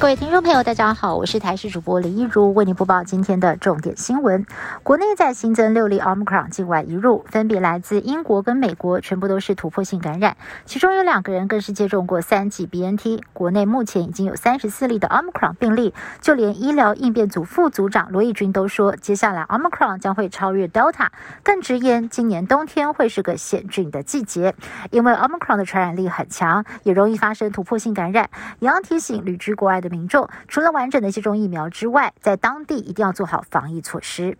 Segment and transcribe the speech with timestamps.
[0.00, 4.46] 各位听众朋友，大家好，我是台视主播林一如，为您播报今天的重点新闻。
[4.82, 13.20] 国内在新增六例 Omicron 境外移入，分别来自英国跟美国，全部都是突破性感染，其中有两个人更是接种过三剂 BNT。
[13.34, 15.92] 国内目前已经有三十四例的 Omicron 病例，
[16.22, 21.08] 就连医疗应变组副组长罗义军都说，接下来 Omicron 将会超越 Delta，
[21.42, 24.54] 更直言今年冬天会是个险峻的季节，
[24.90, 28.30] 因为 Omicron 的传染力很强，也容易发生突破性感染。
[28.60, 29.89] 也要提醒旅居国外的。
[29.90, 34.38] 民众除了完整的接种疫苗之外，在当地一定要做好防疫措施。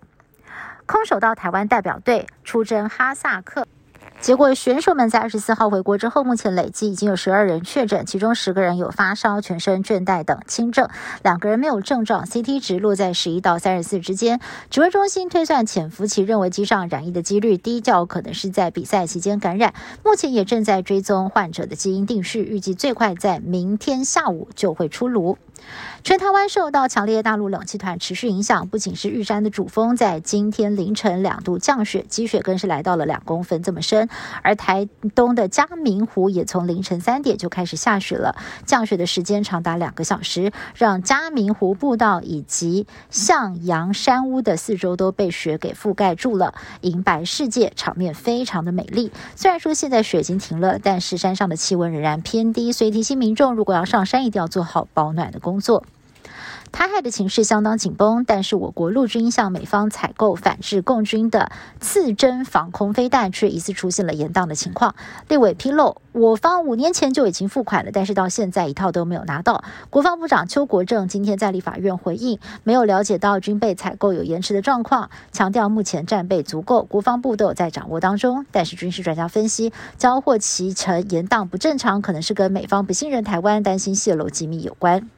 [0.87, 3.67] 空手道台湾代表队出征哈萨克。
[4.31, 10.89] 结果，选手们在二十四号回国之后，目前累计已经有十二人确诊，其中十个人有发烧、全身倦怠等轻症，
[11.25, 14.41] 两个人没有症状，CT 值落在十一到三十四之间。
[14.71, 19.75] 指挥中心推算潜伏期，认为机上染疫的几率低，较可能是在比赛期间感染。
[20.05, 25.39] 目前也正在追踪患者的基因定序，预计最快在明天下午就会出炉。
[26.03, 34.09] 全台湾受到强烈大陆冷气团持续影响，不仅是玉山的主峰在今天凌晨两度降雪，积雪更是来到了两公分这么深。
[34.43, 38.35] 而台东的嘉明湖也从凌晨三点就开始下雪了，
[38.67, 49.13] 降雪的时间长达两个小时，让嘉明湖步道以及向阳山屋的四周都被雪给覆盖住了，银白世界，场面非常的美丽。
[49.37, 55.61] 虽然说现在雪已经停了，但是山上的气温仍然偏低，所以提醒民众如果要上山，一定要做好保暖的工。
[55.61, 55.85] 作，
[56.73, 64.95] 台海的情势相当紧绷，但是我国陆军向美方采购反制共军的次针防空飞弹，却疑似出现了延宕的情况。
[65.29, 69.63] 立委披露，我方五年前就已经付款了，但是到现在一套都没有拿到。
[69.91, 78.47] 国防部长邱国正今天在立法院回应，没有了解到军备采购有延迟的状况，强调目前战备足够，国防部都有在掌握当中。
[78.53, 85.11] 但是军事专家分析，交货期程延宕不正常，可能是跟美方不信任台湾，担心泄露机密有关。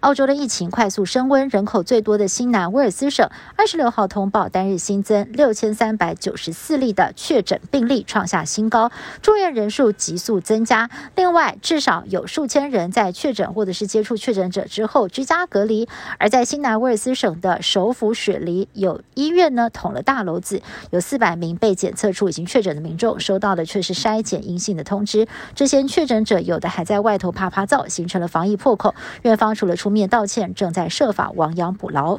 [0.00, 8.90] 澳洲的疫情快速升温，人口最多的新南威尔斯省二十六号通报单日新增六千三百九十四例的确诊病例，创下新高，
[9.22, 10.90] 住院人数急速增加。
[11.14, 15.88] 另外，至少有数千人在确诊或者是接触确诊者之后居家隔离。
[16.18, 20.60] 而在新南威尔斯省的首府雪梨，有医院呢捅了大篓子，
[20.90, 25.26] 有四百名被检测出已经确诊的民众收到的却是筛检阴性的通知。
[25.54, 28.94] 这些确诊者有的还在外头啪啪造，形成了防疫破口。
[29.22, 32.18] 院方除了出面道歉，正在设法亡羊补牢。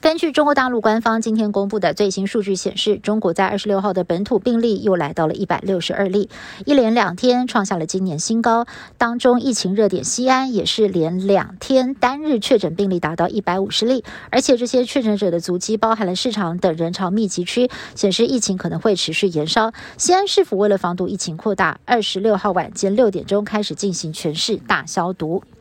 [0.00, 6.28] 根据中国大陆官方今天公布的最新数据显示，中国在二十六号的本土病例又来到了一百六十二例，
[6.66, 8.66] 一连两天创下了今年新高。
[8.98, 19.72] 当中疫情热点西安也是连两天单日确诊病例达到一百五十例，而且这些确诊者的足迹包含了市场等人潮密集区，显示疫情可能会持续延烧。
[19.96, 25.44] 西安市府为了防堵疫情扩大，二十六号晚间六点钟开始进行全市大消毒。